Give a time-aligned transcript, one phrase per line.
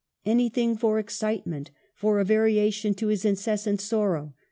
[0.25, 4.33] Anything for excitement, for a variation to his incessant sorrow.